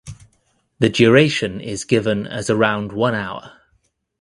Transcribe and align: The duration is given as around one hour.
The 0.79 0.89
duration 0.89 1.59
is 1.61 1.83
given 1.85 2.25
as 2.25 2.49
around 2.49 2.91
one 2.91 3.13
hour. 3.13 3.51